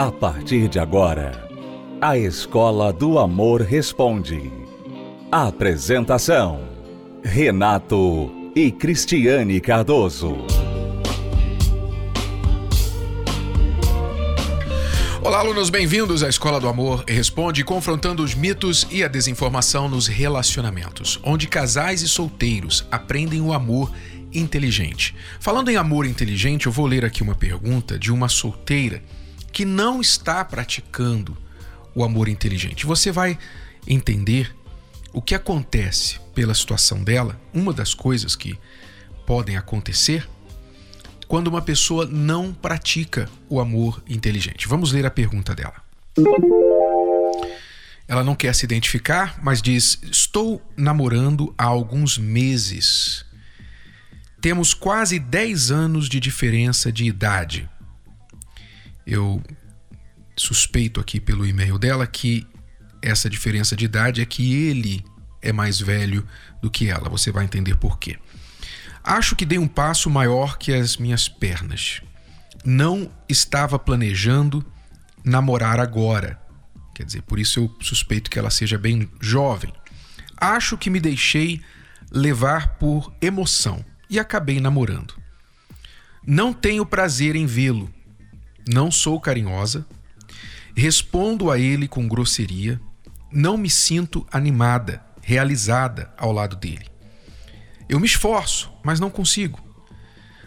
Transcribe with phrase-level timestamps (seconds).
[0.00, 1.46] A partir de agora,
[2.00, 4.50] a Escola do Amor Responde.
[5.30, 6.62] Apresentação:
[7.22, 10.38] Renato e Cristiane Cardoso.
[15.22, 20.06] Olá, alunos, bem-vindos à Escola do Amor Responde, confrontando os mitos e a desinformação nos
[20.06, 23.92] relacionamentos, onde casais e solteiros aprendem o amor
[24.32, 25.14] inteligente.
[25.38, 29.02] Falando em amor inteligente, eu vou ler aqui uma pergunta de uma solteira
[29.52, 31.36] que não está praticando
[31.94, 32.86] o amor inteligente.
[32.86, 33.38] Você vai
[33.86, 34.54] entender
[35.12, 38.58] o que acontece pela situação dela, uma das coisas que
[39.26, 40.28] podem acontecer
[41.30, 44.66] quando uma pessoa não pratica o amor inteligente.
[44.66, 45.76] Vamos ler a pergunta dela.
[48.08, 53.24] Ela não quer se identificar, mas diz: Estou namorando há alguns meses.
[54.40, 57.70] Temos quase 10 anos de diferença de idade.
[59.10, 59.42] Eu
[60.36, 62.46] suspeito aqui pelo e-mail dela que
[63.02, 65.04] essa diferença de idade é que ele
[65.42, 66.24] é mais velho
[66.62, 67.08] do que ela.
[67.08, 68.16] Você vai entender por quê.
[69.02, 72.00] Acho que dei um passo maior que as minhas pernas.
[72.64, 74.64] Não estava planejando
[75.24, 76.40] namorar agora.
[76.94, 79.72] Quer dizer, por isso eu suspeito que ela seja bem jovem.
[80.36, 81.60] Acho que me deixei
[82.12, 85.14] levar por emoção e acabei namorando.
[86.24, 87.92] Não tenho prazer em vê-lo,
[88.72, 89.84] não sou carinhosa,
[90.76, 92.80] respondo a ele com grosseria,
[93.32, 96.86] não me sinto animada, realizada ao lado dele.
[97.88, 99.60] Eu me esforço, mas não consigo.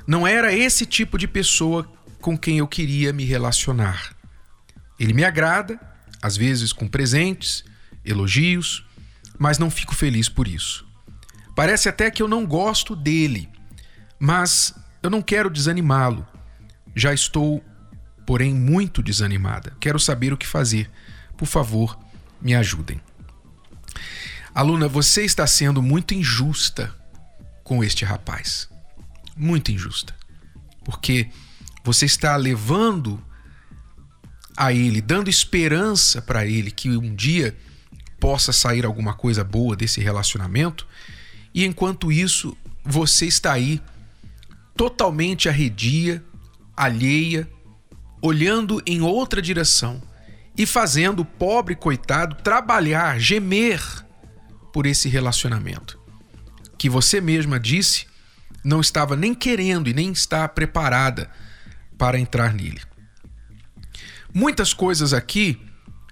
[0.08, 1.90] Não era esse tipo de pessoa
[2.22, 4.16] com quem eu queria me relacionar.
[4.98, 5.80] Ele me agrada,
[6.22, 7.66] às vezes com presentes,
[8.06, 8.86] elogios,
[9.38, 10.86] mas não fico feliz por isso.
[11.56, 13.50] Parece até que eu não gosto dele,
[14.18, 16.26] mas eu não quero desanimá-lo.
[16.96, 17.64] Já estou
[18.26, 19.76] porém muito desanimada.
[19.80, 20.90] Quero saber o que fazer.
[21.38, 21.98] Por favor,
[22.42, 23.00] me ajudem.
[24.54, 26.94] Aluna, você está sendo muito injusta
[27.64, 28.70] com este rapaz.
[29.36, 30.16] Muito injusta.
[30.84, 31.30] Porque
[31.84, 33.24] você está levando
[34.56, 37.58] a ele, dando esperança para ele que um dia
[38.20, 40.88] possa sair alguma coisa boa desse relacionamento,
[41.54, 43.82] e enquanto isso, você está aí
[44.76, 46.24] totalmente arredia,
[46.76, 47.50] alheia
[48.24, 50.02] olhando em outra direção
[50.58, 53.84] e fazendo o pobre coitado trabalhar, gemer
[54.72, 56.00] por esse relacionamento.
[56.78, 58.08] Que você mesma disse
[58.64, 61.30] não estava nem querendo e nem está preparada
[61.98, 62.80] para entrar nele.
[64.34, 65.62] Muitas coisas aqui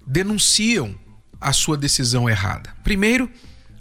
[0.05, 0.99] denunciam
[1.39, 2.75] a sua decisão errada.
[2.83, 3.31] Primeiro,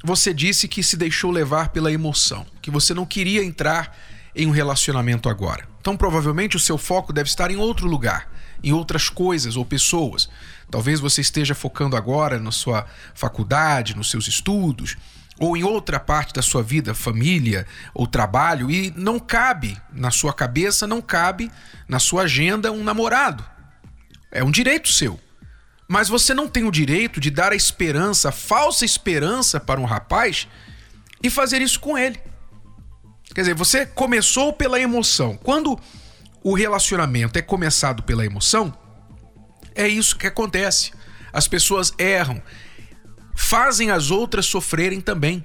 [0.04, 3.96] você disse que se deixou levar pela emoção, que você não queria entrar
[4.36, 5.69] em um relacionamento agora.
[5.80, 8.28] Então, provavelmente, o seu foco deve estar em outro lugar,
[8.62, 10.28] em outras coisas ou pessoas.
[10.70, 14.96] Talvez você esteja focando agora na sua faculdade, nos seus estudos,
[15.38, 20.34] ou em outra parte da sua vida, família ou trabalho, e não cabe na sua
[20.34, 21.50] cabeça, não cabe
[21.88, 23.42] na sua agenda um namorado.
[24.30, 25.18] É um direito seu.
[25.88, 29.86] Mas você não tem o direito de dar a esperança, a falsa esperança para um
[29.86, 30.46] rapaz
[31.22, 32.20] e fazer isso com ele.
[33.34, 35.36] Quer dizer, você começou pela emoção.
[35.36, 35.78] Quando
[36.42, 38.76] o relacionamento é começado pela emoção,
[39.74, 40.92] é isso que acontece.
[41.32, 42.42] As pessoas erram,
[43.36, 45.44] fazem as outras sofrerem também.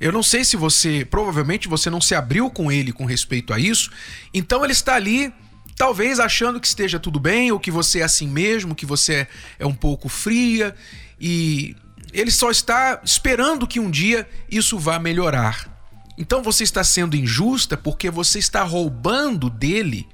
[0.00, 3.58] Eu não sei se você, provavelmente você não se abriu com ele com respeito a
[3.58, 3.90] isso,
[4.32, 5.32] então ele está ali,
[5.76, 9.66] talvez achando que esteja tudo bem, ou que você é assim mesmo, que você é
[9.66, 10.74] um pouco fria,
[11.20, 11.76] e
[12.12, 15.73] ele só está esperando que um dia isso vá melhorar.
[16.16, 20.08] Então você está sendo injusta porque você está roubando dele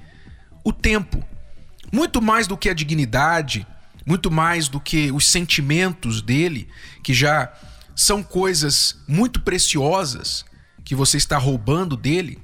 [0.65, 1.23] o tempo.
[1.93, 3.67] Muito mais do que a dignidade,
[4.07, 6.69] muito mais do que os sentimentos dele,
[7.03, 7.53] que já
[7.95, 10.45] são coisas muito preciosas
[10.85, 12.41] que você está roubando dele.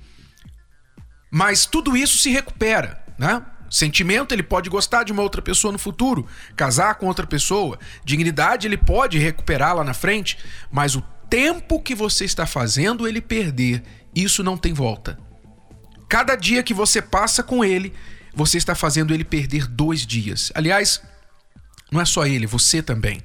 [1.31, 3.43] Mas tudo isso se recupera, né?
[3.69, 7.79] Sentimento, ele pode gostar de uma outra pessoa no futuro, casar com outra pessoa.
[8.05, 10.39] Dignidade, ele pode recuperar lá na frente,
[10.71, 13.83] mas o tempo que você está fazendo ele perder,
[14.15, 15.19] isso não tem volta.
[16.09, 17.93] Cada dia que você passa com ele,
[18.35, 20.53] você está fazendo ele perder dois dias.
[20.55, 21.03] Aliás,
[21.91, 23.21] não é só ele, você também.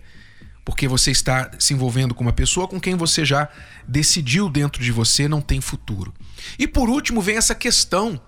[0.63, 3.50] Porque você está se envolvendo com uma pessoa com quem você já
[3.88, 6.13] decidiu dentro de você não tem futuro.
[6.57, 8.21] E por último, vem essa questão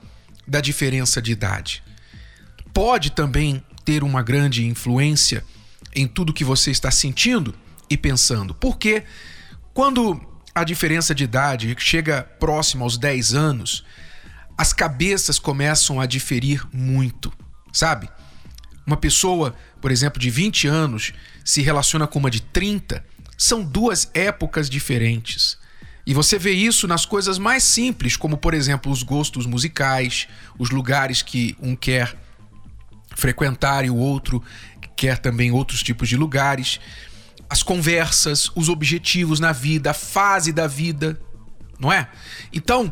[0.48, 1.84] da diferença de idade.
[2.74, 5.44] Pode também ter uma grande influência
[5.96, 7.54] em tudo que você está sentindo
[7.90, 8.54] e pensando.
[8.54, 9.04] Porque
[9.74, 10.20] quando
[10.54, 13.84] a diferença de idade chega próxima aos 10 anos,
[14.58, 17.34] as cabeças começam a diferir muito,
[17.72, 18.08] sabe?
[18.86, 23.04] uma pessoa, por exemplo, de 20 anos se relaciona com uma de 30,
[23.38, 25.58] são duas épocas diferentes.
[26.06, 30.28] E você vê isso nas coisas mais simples, como por exemplo os gostos musicais,
[30.60, 32.16] os lugares que um quer
[33.16, 34.44] frequentar e o outro
[34.98, 36.80] quer também outros tipos de lugares,
[37.53, 41.19] as conversas, os objetivos na vida, a fase da vida,
[41.79, 42.09] não é?
[42.51, 42.91] Então,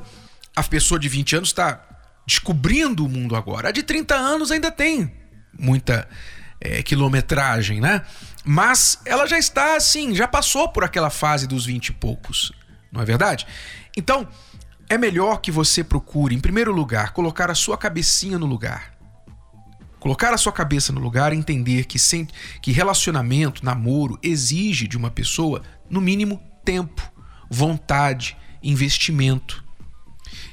[0.55, 1.81] a pessoa de 20 anos está
[2.27, 3.69] descobrindo o mundo agora.
[3.69, 5.11] A de 30 anos ainda tem
[5.57, 6.07] muita
[6.59, 8.03] é, quilometragem, né?
[8.43, 12.51] Mas ela já está assim, já passou por aquela fase dos 20 e poucos
[12.91, 13.47] não é verdade?
[13.95, 14.27] Então,
[14.89, 18.91] é melhor que você procure, em primeiro lugar, colocar a sua cabecinha no lugar.
[20.01, 22.27] Colocar a sua cabeça no lugar e entender que, sem,
[22.59, 27.07] que relacionamento, namoro, exige de uma pessoa, no mínimo, tempo,
[27.47, 29.63] vontade, investimento.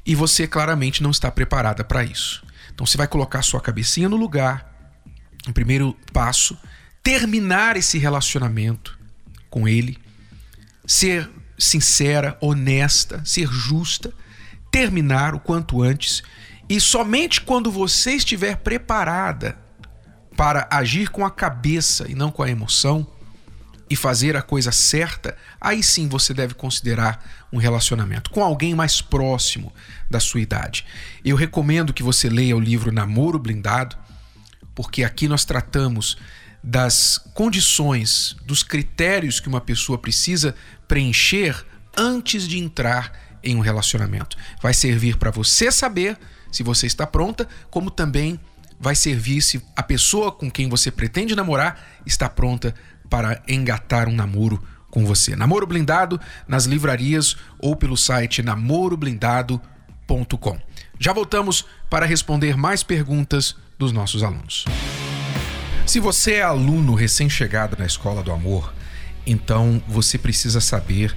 [0.05, 2.45] E você claramente não está preparada para isso.
[2.75, 4.71] Então você vai colocar a sua cabecinha no lugar,
[5.49, 6.55] em primeiro passo,
[7.03, 8.99] terminar esse relacionamento
[9.49, 9.97] com ele,
[10.87, 14.13] ser sincera, honesta, ser justa,
[14.71, 16.23] terminar o quanto antes
[16.69, 19.59] e somente quando você estiver preparada
[20.37, 23.07] para agir com a cabeça e não com a emoção
[23.91, 29.01] e fazer a coisa certa, aí sim você deve considerar um relacionamento com alguém mais
[29.01, 29.73] próximo
[30.11, 30.85] da sua idade.
[31.25, 33.97] Eu recomendo que você leia o livro Namoro Blindado,
[34.75, 36.19] porque aqui nós tratamos
[36.63, 40.55] das condições, dos critérios que uma pessoa precisa
[40.87, 41.65] preencher
[41.97, 44.37] antes de entrar em um relacionamento.
[44.61, 46.19] Vai servir para você saber
[46.51, 48.41] se você está pronta, como também
[48.81, 52.75] vai servir se a pessoa com quem você pretende namorar está pronta
[53.11, 55.37] para engatar um namoro com você.
[55.37, 60.59] Namoro Blindado nas livrarias ou pelo site namoroblindado.com.
[60.99, 64.65] Já voltamos para responder mais perguntas dos nossos alunos.
[65.87, 68.75] Se você é aluno recém-chegado na Escola do Amor,
[69.27, 71.17] então você precisa saber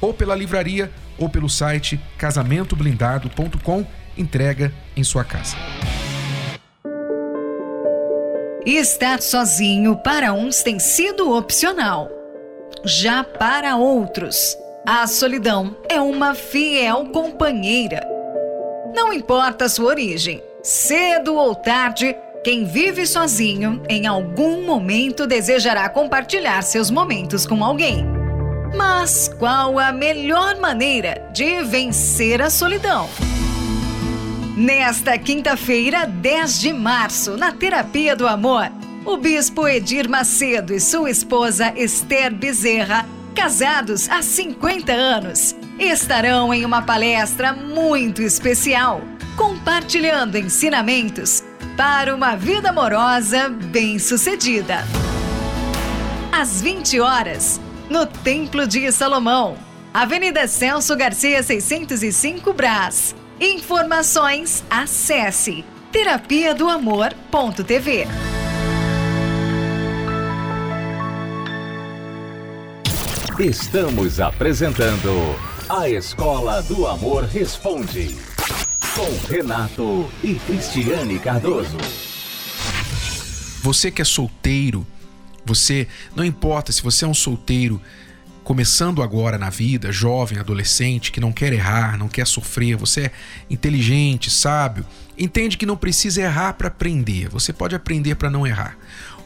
[0.00, 3.86] Ou pela livraria ou pelo site casamentoblindado.com,
[4.16, 5.56] entrega em sua casa.
[8.64, 12.10] Estar sozinho para uns tem sido opcional.
[12.84, 14.56] Já para outros,
[14.86, 18.06] a solidão é uma fiel companheira.
[18.94, 22.14] Não importa a sua origem, Cedo ou tarde,
[22.44, 28.19] quem vive sozinho, em algum momento desejará compartilhar seus momentos com alguém.
[28.74, 33.08] Mas qual a melhor maneira de vencer a solidão?
[34.56, 38.70] Nesta quinta-feira, 10 de março, na Terapia do Amor,
[39.04, 46.64] o bispo Edir Macedo e sua esposa Esther Bezerra, casados há 50 anos, estarão em
[46.64, 49.00] uma palestra muito especial
[49.40, 51.42] compartilhando ensinamentos
[51.74, 54.84] para uma vida amorosa bem-sucedida.
[56.30, 57.58] Às 20 horas,
[57.90, 59.58] no Templo de Salomão,
[59.92, 63.16] Avenida Celso Garcia 605 Brás.
[63.40, 68.06] Informações acesse terapia do amor.tv.
[73.40, 75.34] Estamos apresentando
[75.68, 78.16] A Escola do Amor Responde
[78.94, 81.76] com Renato e Cristiane Cardoso.
[83.62, 84.86] Você que é solteiro,
[85.50, 87.80] você, não importa se você é um solteiro
[88.44, 93.10] começando agora na vida, jovem, adolescente, que não quer errar, não quer sofrer, você é
[93.50, 94.86] inteligente, sábio,
[95.18, 98.78] entende que não precisa errar para aprender, você pode aprender para não errar.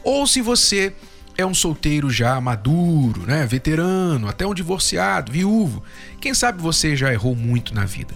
[0.03, 0.93] Ou se você
[1.37, 5.83] é um solteiro já maduro, né, veterano, até um divorciado, viúvo,
[6.19, 8.13] quem sabe você já errou muito na vida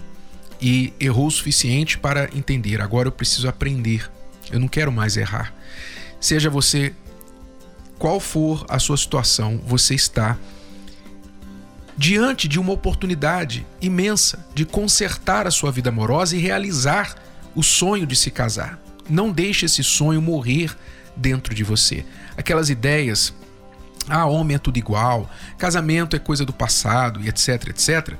[0.60, 2.80] e errou o suficiente para entender.
[2.80, 4.10] Agora eu preciso aprender.
[4.50, 5.54] Eu não quero mais errar.
[6.20, 6.92] Seja você
[8.00, 10.38] qual for a sua situação, você está
[11.98, 17.14] diante de uma oportunidade imensa de consertar a sua vida amorosa e realizar
[17.54, 18.80] o sonho de se casar.
[19.06, 20.74] Não deixe esse sonho morrer
[21.14, 22.02] dentro de você.
[22.38, 23.34] Aquelas ideias,
[24.08, 28.14] ah, homem é tudo igual, casamento é coisa do passado etc, etc.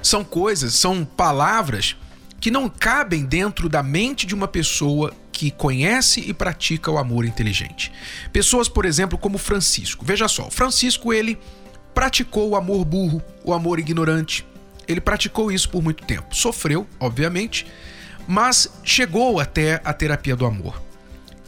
[0.00, 1.96] São coisas, são palavras
[2.38, 7.24] que não cabem dentro da mente de uma pessoa que conhece e pratica o amor
[7.24, 7.92] inteligente.
[8.32, 10.04] Pessoas, por exemplo, como Francisco.
[10.04, 11.38] Veja só, Francisco ele
[11.94, 14.44] praticou o amor burro, o amor ignorante.
[14.88, 16.34] Ele praticou isso por muito tempo.
[16.34, 17.68] Sofreu, obviamente,
[18.26, 20.82] mas chegou até a terapia do amor.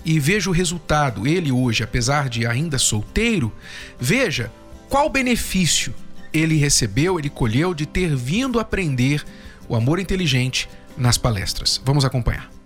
[0.05, 1.27] E veja o resultado.
[1.27, 3.53] Ele hoje, apesar de ainda solteiro,
[3.99, 4.53] veja
[4.89, 5.93] qual benefício
[6.33, 9.25] ele recebeu, ele colheu de ter vindo aprender
[9.69, 11.83] o amor inteligente nas palestras.
[11.85, 12.60] Vamos acompanhar.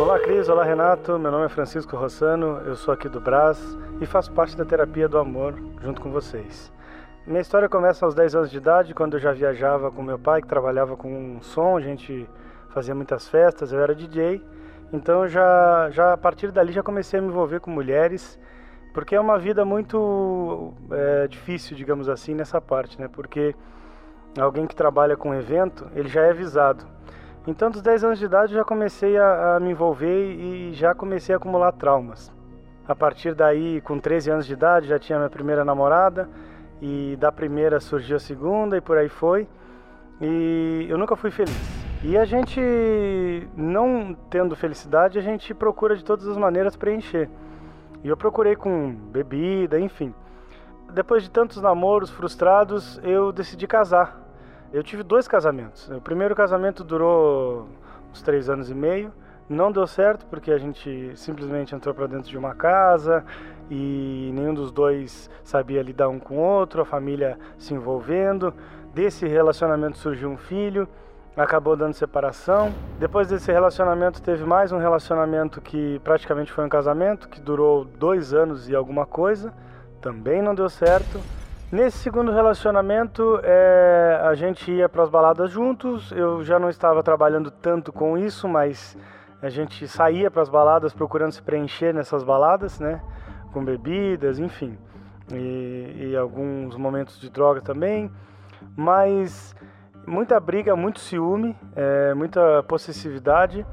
[0.00, 0.48] Olá, Cris.
[0.48, 1.18] Olá, Renato.
[1.18, 2.62] Meu nome é Francisco Rossano.
[2.64, 3.60] Eu sou aqui do Brás
[4.00, 6.72] e faço parte da terapia do amor junto com vocês.
[7.26, 10.40] Minha história começa aos 10 anos de idade, quando eu já viajava com meu pai,
[10.40, 12.26] que trabalhava com som, a gente
[12.70, 14.42] fazia muitas festas, eu era DJ.
[14.90, 18.40] Então já, já a partir dali já comecei a me envolver com mulheres,
[18.94, 23.06] porque é uma vida muito é, difícil, digamos assim, nessa parte, né?
[23.06, 23.54] Porque
[24.38, 26.86] alguém que trabalha com evento, ele já é avisado.
[27.46, 30.94] Então, dos 10 anos de idade, eu já comecei a, a me envolver e já
[30.94, 32.30] comecei a acumular traumas.
[32.86, 36.28] A partir daí, com 13 anos de idade, já tinha minha primeira namorada
[36.82, 39.48] e da primeira surgiu a segunda e por aí foi.
[40.20, 41.56] E eu nunca fui feliz.
[42.02, 42.60] E a gente,
[43.56, 47.30] não tendo felicidade, a gente procura de todas as maneiras preencher.
[48.04, 50.14] E eu procurei com bebida, enfim.
[50.92, 54.19] Depois de tantos namoros frustrados, eu decidi casar.
[54.72, 55.88] Eu tive dois casamentos.
[55.88, 57.68] O primeiro casamento durou
[58.12, 59.12] uns três anos e meio.
[59.48, 63.24] Não deu certo porque a gente simplesmente entrou para dentro de uma casa
[63.68, 68.54] e nenhum dos dois sabia lidar um com o outro, a família se envolvendo.
[68.94, 70.88] Desse relacionamento surgiu um filho,
[71.36, 72.72] acabou dando separação.
[73.00, 78.32] Depois desse relacionamento teve mais um relacionamento que praticamente foi um casamento, que durou dois
[78.32, 79.52] anos e alguma coisa,
[80.00, 81.18] também não deu certo.
[81.72, 86.10] Nesse segundo relacionamento, é, a gente ia para as baladas juntos.
[86.10, 88.98] Eu já não estava trabalhando tanto com isso, mas
[89.40, 93.00] a gente saía para as baladas procurando se preencher nessas baladas, né?
[93.52, 94.76] Com bebidas, enfim.
[95.32, 98.10] E, e alguns momentos de droga também.
[98.76, 99.54] Mas
[100.04, 103.64] muita briga, muito ciúme, é, muita possessividade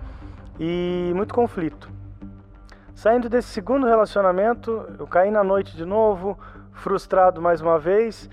[0.59, 1.89] e muito conflito.
[2.93, 6.37] Saindo desse segundo relacionamento, eu caí na noite de novo,
[6.77, 8.29] frustrado mais uma vez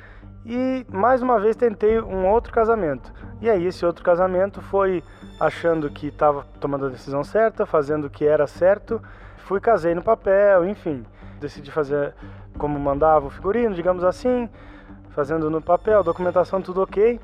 [0.47, 3.13] e mais uma vez tentei um outro casamento.
[3.41, 5.03] E aí esse outro casamento foi
[5.41, 9.03] achando que estava tomando a decisão certa, fazendo o que era certo,
[9.39, 11.05] fui casei no papel, enfim,
[11.41, 12.15] decidi fazer
[12.59, 14.49] como mandava o figurino, digamos assim,
[15.11, 17.21] fazendo no papel, documentação tudo ok.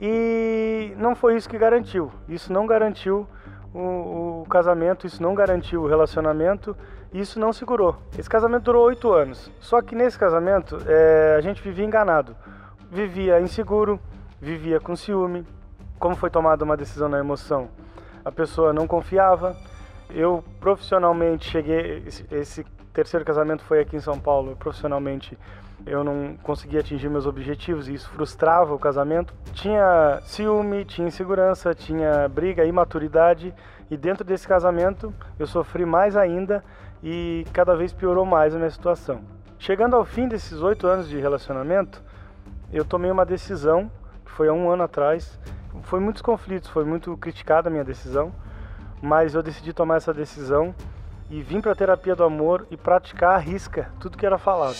[0.00, 2.12] E não foi isso que garantiu.
[2.28, 3.26] Isso não garantiu
[3.74, 6.76] o, o casamento, isso não garantiu o relacionamento
[7.12, 7.96] isso não segurou.
[8.18, 9.50] Esse casamento durou oito anos.
[9.60, 12.36] Só que nesse casamento é, a gente vivia enganado.
[12.90, 13.98] Vivia inseguro,
[14.40, 15.46] vivia com ciúme.
[15.98, 17.68] Como foi tomada uma decisão na emoção?
[18.24, 19.56] A pessoa não confiava.
[20.10, 22.04] Eu profissionalmente cheguei.
[22.30, 24.54] Esse, terceiro casamento foi aqui em São Paulo.
[24.56, 25.38] Profissionalmente
[25.86, 29.32] eu não conseguia atingir meus objetivos e isso frustrava o casamento.
[29.52, 33.54] Tinha ciúme, tinha insegurança, tinha briga, imaturidade
[33.90, 36.64] e dentro desse casamento eu sofri mais ainda
[37.02, 39.20] e cada vez piorou mais a minha situação.
[39.58, 42.02] Chegando ao fim desses oito anos de relacionamento,
[42.72, 43.90] eu tomei uma decisão,
[44.24, 45.38] que foi há um ano atrás.
[45.82, 48.32] Foi muitos conflitos, foi muito criticada a minha decisão,
[49.02, 50.74] mas eu decidi tomar essa decisão
[51.30, 54.76] e vim para a terapia do amor e praticar a risca tudo que era falado.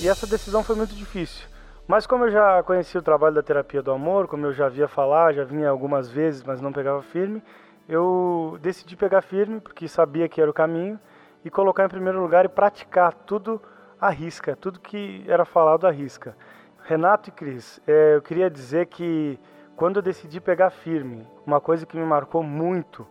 [0.00, 1.46] E essa decisão foi muito difícil.
[1.86, 4.88] Mas como eu já conhecia o trabalho da terapia do amor, como eu já via
[4.88, 7.42] falar, já vinha algumas vezes, mas não pegava firme,
[7.88, 10.98] eu decidi pegar firme porque sabia que era o caminho
[11.44, 13.60] e colocar em primeiro lugar e praticar tudo
[14.00, 16.36] à risca, tudo que era falado à risca.
[16.84, 19.38] Renato e Cris, é, eu queria dizer que
[19.76, 23.06] quando eu decidi pegar firme, uma coisa que me marcou muito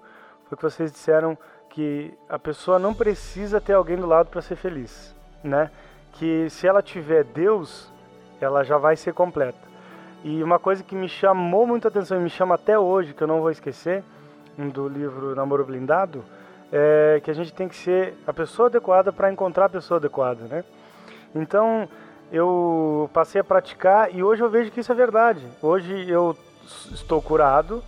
[0.48, 1.38] foi que vocês disseram
[1.70, 5.72] que a pessoa não precisa ter alguém do lado para ser feliz, né?
[6.14, 7.92] Que se ela tiver Deus,
[8.40, 9.72] ela já vai ser completa.
[10.24, 13.28] E uma coisa que me chamou muita atenção e me chama até hoje, que eu
[13.28, 14.04] não vou esquecer,
[14.58, 16.24] do livro Namoro Blindado,
[16.72, 20.46] é que a gente tem que ser a pessoa adequada para encontrar a pessoa adequada,
[20.46, 20.64] né?
[21.34, 21.88] Então,
[22.32, 25.46] eu passei a praticar e hoje eu vejo que isso é verdade.
[25.62, 26.38] Hoje eu
[26.92, 27.84] estou curado,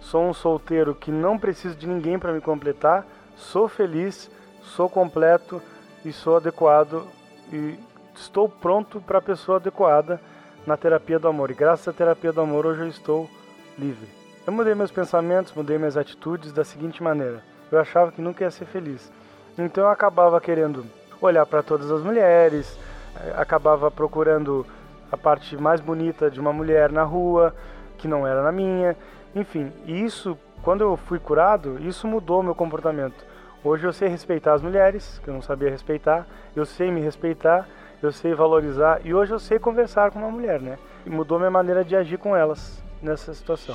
[0.00, 3.06] sou um solteiro que não preciso de ninguém para me completar,
[3.36, 4.30] sou feliz,
[4.62, 5.60] sou completo
[6.04, 7.06] e sou adequado
[7.52, 7.78] e
[8.14, 10.20] estou pronto para a pessoa adequada
[10.66, 11.50] na terapia do amor.
[11.50, 13.30] E graças à terapia do amor hoje eu estou
[13.78, 14.08] livre.
[14.46, 18.50] Eu mudei meus pensamentos, mudei minhas atitudes da seguinte maneira: eu achava que nunca ia
[18.50, 19.10] ser feliz.
[19.58, 20.86] Então eu acabava querendo
[21.20, 22.78] olhar para todas as mulheres,
[23.16, 24.64] eh, acabava procurando
[25.10, 27.54] a parte mais bonita de uma mulher na rua,
[27.96, 28.96] que não era na minha.
[29.34, 33.26] Enfim, isso, quando eu fui curado, isso mudou meu comportamento.
[33.62, 37.68] Hoje eu sei respeitar as mulheres, que eu não sabia respeitar, eu sei me respeitar,
[38.00, 40.78] eu sei valorizar e hoje eu sei conversar com uma mulher, né?
[41.04, 43.74] E mudou minha maneira de agir com elas nessa situação.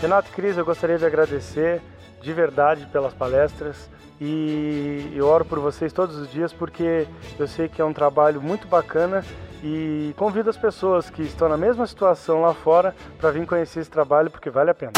[0.00, 1.80] Renato e Cris, eu gostaria de agradecer
[2.20, 7.06] de verdade pelas palestras e eu oro por vocês todos os dias porque
[7.38, 9.24] eu sei que é um trabalho muito bacana
[9.62, 13.90] e convido as pessoas que estão na mesma situação lá fora para vir conhecer esse
[13.90, 14.92] trabalho porque vale a pena.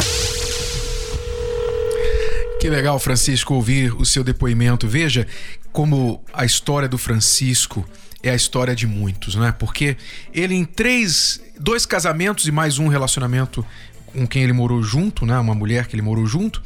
[2.58, 4.88] Que legal, Francisco, ouvir o seu depoimento.
[4.88, 5.26] Veja
[5.72, 7.86] como a história do Francisco
[8.22, 9.52] é a história de muitos, né?
[9.52, 9.96] Porque
[10.32, 13.64] ele em três, dois casamentos e mais um relacionamento
[14.06, 15.38] com quem ele morou junto, né?
[15.38, 16.62] Uma mulher que ele morou junto,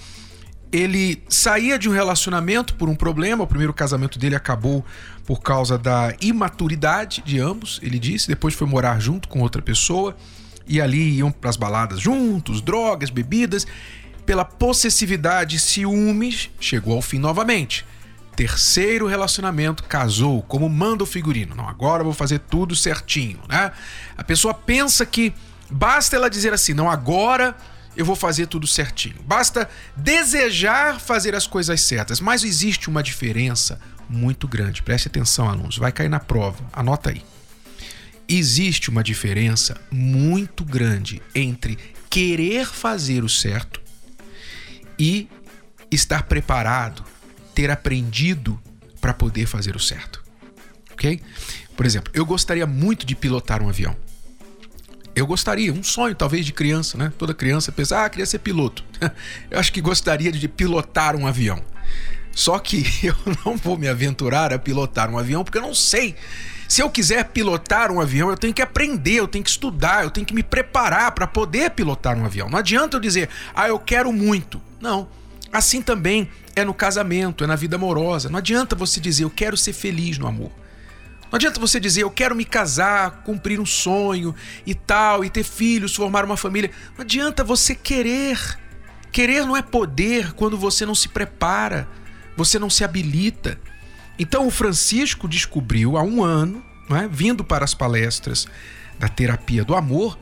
[0.70, 3.42] ele saía de um relacionamento por um problema.
[3.42, 4.84] O primeiro casamento dele acabou
[5.26, 8.28] por causa da imaturidade de ambos, ele disse.
[8.28, 10.16] Depois foi morar junto com outra pessoa
[10.68, 13.66] e ali iam para as baladas juntos, drogas, bebidas.
[14.30, 17.84] Pela possessividade e ciúmes, chegou ao fim novamente.
[18.36, 21.56] Terceiro relacionamento, casou, como manda o figurino.
[21.56, 23.72] Não, agora eu vou fazer tudo certinho, né?
[24.16, 25.34] A pessoa pensa que
[25.68, 27.56] basta ela dizer assim, não, agora
[27.96, 29.16] eu vou fazer tudo certinho.
[29.26, 34.80] Basta desejar fazer as coisas certas, mas existe uma diferença muito grande.
[34.80, 36.64] Preste atenção, alunos, vai cair na prova.
[36.72, 37.24] Anota aí.
[38.28, 41.76] Existe uma diferença muito grande entre
[42.08, 43.89] querer fazer o certo
[45.00, 45.26] e
[45.90, 47.02] estar preparado,
[47.54, 48.60] ter aprendido
[49.00, 50.22] para poder fazer o certo.
[50.92, 51.22] OK?
[51.74, 53.96] Por exemplo, eu gostaria muito de pilotar um avião.
[55.16, 57.10] Eu gostaria, um sonho talvez de criança, né?
[57.16, 58.84] Toda criança pensa, ah, queria ser piloto.
[59.50, 61.60] Eu acho que gostaria de pilotar um avião.
[62.32, 66.14] Só que eu não vou me aventurar a pilotar um avião porque eu não sei.
[66.68, 70.10] Se eu quiser pilotar um avião, eu tenho que aprender, eu tenho que estudar, eu
[70.10, 72.48] tenho que me preparar para poder pilotar um avião.
[72.48, 74.62] Não adianta eu dizer, ah, eu quero muito.
[74.80, 75.08] Não.
[75.52, 78.28] Assim também é no casamento, é na vida amorosa.
[78.28, 80.50] Não adianta você dizer, eu quero ser feliz no amor.
[81.30, 84.34] Não adianta você dizer, eu quero me casar, cumprir um sonho
[84.66, 86.70] e tal, e ter filhos, formar uma família.
[86.96, 88.58] Não adianta você querer.
[89.12, 91.88] Querer não é poder quando você não se prepara,
[92.36, 93.58] você não se habilita.
[94.18, 98.46] Então o Francisco descobriu há um ano, é, vindo para as palestras
[98.98, 100.18] da terapia do amor,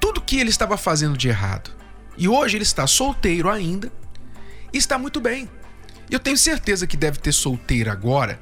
[0.00, 1.77] tudo que ele estava fazendo de errado.
[2.18, 3.90] E hoje ele está solteiro ainda
[4.72, 5.48] e está muito bem.
[6.10, 8.38] Eu tenho certeza que deve ter solteiro agora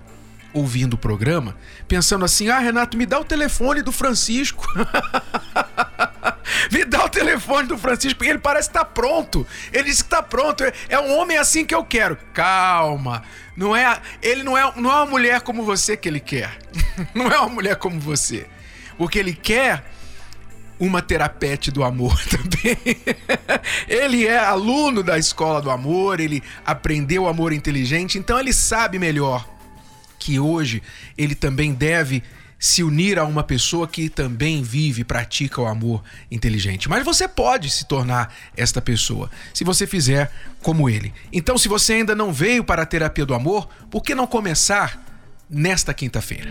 [0.56, 4.66] ouvindo o programa, pensando assim: ah, Renato, me dá o telefone do Francisco.
[6.72, 9.46] me dá o telefone do Francisco, ele parece estar pronto.
[9.72, 10.64] Ele disse que está pronto.
[10.64, 12.16] É, é um homem assim que eu quero.
[12.32, 13.22] Calma.
[13.54, 16.58] Não é, ele não é, não é uma mulher como você que ele quer.
[17.14, 18.46] não é uma mulher como você.
[18.98, 19.84] O que ele quer
[20.78, 22.76] uma terapete do amor também.
[23.88, 28.98] ele é aluno da escola do amor, ele aprendeu o amor inteligente, então ele sabe
[28.98, 29.48] melhor
[30.18, 30.82] que hoje
[31.16, 32.22] ele também deve
[32.58, 36.88] se unir a uma pessoa que também vive e pratica o amor inteligente.
[36.88, 41.12] Mas você pode se tornar esta pessoa se você fizer como ele.
[41.32, 45.04] Então, se você ainda não veio para a terapia do amor, por que não começar
[45.48, 46.50] nesta quinta-feira?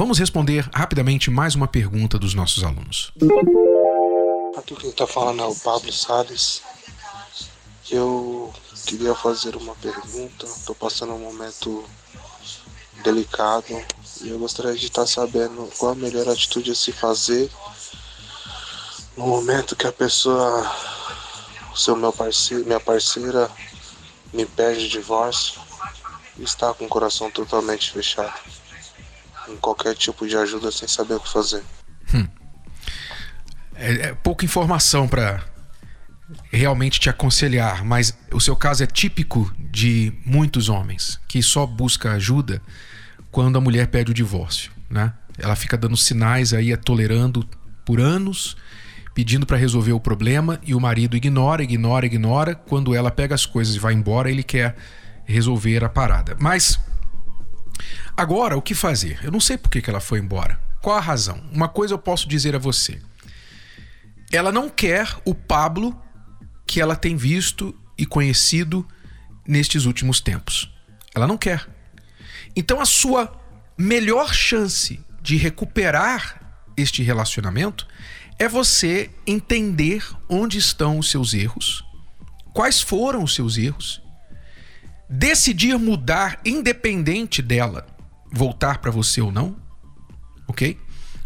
[0.00, 3.12] Vamos responder rapidamente mais uma pergunta dos nossos alunos.
[4.56, 6.62] Aqui quem está falando é o Pablo Salles.
[7.90, 8.50] Eu
[8.86, 10.46] queria fazer uma pergunta.
[10.46, 11.84] Estou passando um momento
[13.04, 13.78] delicado
[14.22, 17.50] e eu gostaria de estar sabendo qual a melhor atitude a se fazer
[19.18, 20.66] no momento que a pessoa,
[21.74, 23.50] o seu meu parceiro, minha parceira,
[24.32, 25.60] me pede divórcio
[26.38, 28.59] e está com o coração totalmente fechado.
[29.58, 31.62] Qualquer tipo de ajuda sem saber o que fazer.
[32.14, 32.26] Hum.
[33.74, 35.44] É, é pouca informação para
[36.52, 42.12] realmente te aconselhar, mas o seu caso é típico de muitos homens que só busca
[42.12, 42.62] ajuda
[43.30, 45.12] quando a mulher pede o divórcio, né?
[45.38, 47.46] Ela fica dando sinais aí, tolerando
[47.84, 48.56] por anos,
[49.14, 52.54] pedindo para resolver o problema e o marido ignora, ignora, ignora.
[52.54, 54.76] Quando ela pega as coisas e vai embora, ele quer
[55.24, 56.36] resolver a parada.
[56.38, 56.78] Mas
[58.20, 59.18] agora o que fazer?
[59.22, 60.60] Eu não sei por que, ela foi embora.
[60.82, 61.42] Qual a razão?
[61.50, 63.00] Uma coisa eu posso dizer a você.
[64.30, 66.00] Ela não quer o Pablo
[66.66, 68.86] que ela tem visto e conhecido
[69.46, 70.70] nestes últimos tempos.
[71.14, 71.66] Ela não quer.
[72.54, 73.32] Então a sua
[73.76, 77.86] melhor chance de recuperar este relacionamento
[78.38, 81.84] é você entender onde estão os seus erros,
[82.54, 84.02] quais foram os seus erros,
[85.08, 87.86] decidir mudar independente dela
[88.32, 89.56] voltar para você ou não,
[90.46, 90.78] ok?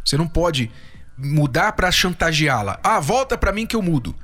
[0.04, 0.70] Você não pode
[1.16, 2.78] mudar para chantageá-la.
[2.82, 4.14] Ah, volta para mim que eu mudo.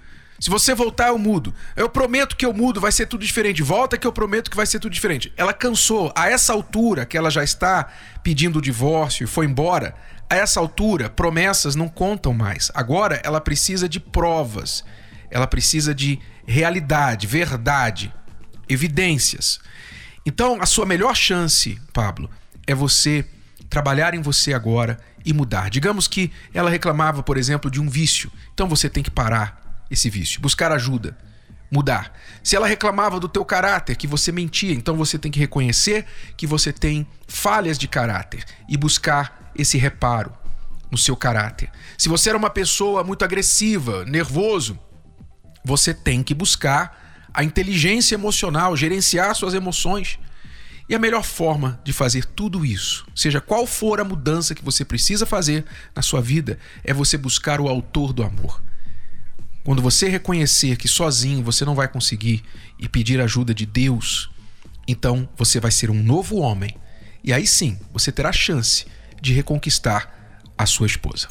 [0.40, 1.54] Se você voltar, eu mudo.
[1.76, 3.62] Eu prometo que eu mudo, vai ser tudo diferente.
[3.62, 5.30] Volta que eu prometo que vai ser tudo diferente.
[5.36, 6.10] Ela cansou.
[6.16, 7.88] A essa altura que ela já está
[8.22, 9.94] pedindo o divórcio e foi embora,
[10.30, 12.70] a essa altura, promessas não contam mais.
[12.74, 14.82] Agora ela precisa de provas.
[15.30, 18.12] Ela precisa de realidade, verdade,
[18.66, 19.60] evidências.
[20.24, 22.30] Então, a sua melhor chance, Pablo,
[22.70, 23.24] é você
[23.68, 25.70] trabalhar em você agora e mudar.
[25.70, 28.30] Digamos que ela reclamava, por exemplo, de um vício.
[28.54, 31.16] Então você tem que parar esse vício, buscar ajuda,
[31.70, 32.12] mudar.
[32.42, 36.06] Se ela reclamava do teu caráter, que você mentia, então você tem que reconhecer
[36.36, 40.32] que você tem falhas de caráter e buscar esse reparo
[40.90, 41.70] no seu caráter.
[41.98, 44.78] Se você era uma pessoa muito agressiva, nervoso,
[45.64, 50.18] você tem que buscar a inteligência emocional, gerenciar suas emoções.
[50.90, 54.84] E a melhor forma de fazer tudo isso, seja qual for a mudança que você
[54.84, 58.60] precisa fazer na sua vida, é você buscar o autor do amor.
[59.62, 62.42] Quando você reconhecer que sozinho você não vai conseguir
[62.76, 64.32] e pedir ajuda de Deus,
[64.88, 66.74] então você vai ser um novo homem.
[67.22, 68.84] E aí sim, você terá chance
[69.22, 71.28] de reconquistar a sua esposa.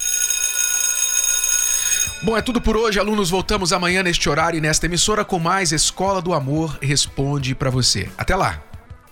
[2.23, 3.29] Bom, é tudo por hoje, alunos.
[3.29, 8.09] Voltamos amanhã neste horário e nesta emissora com mais Escola do Amor Responde para você.
[8.17, 8.68] Até lá.